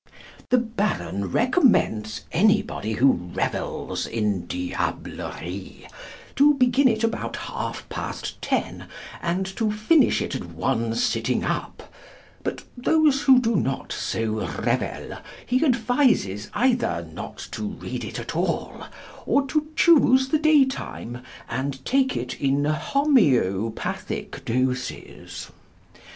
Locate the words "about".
7.03-7.35